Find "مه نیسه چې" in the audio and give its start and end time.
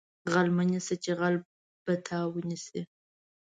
0.57-1.11